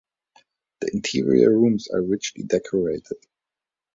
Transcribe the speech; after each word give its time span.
The 0.79 0.89
interior 0.95 1.51
rooms 1.55 1.87
are 1.93 2.01
richly 2.01 2.41
decorated. 2.43 3.17